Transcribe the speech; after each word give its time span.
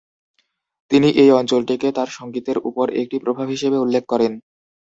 তিনি 0.91 1.09
এই 1.21 1.29
অঞ্চলটিকে 1.39 1.87
তাঁর 1.97 2.09
সঙ্গীতের 2.11 2.57
উপর 2.69 2.85
একটি 3.01 3.17
প্রভাব 3.23 3.47
হিসেবে 3.47 3.77
উল্লেখ 3.77 4.03
করেন। 4.07 4.31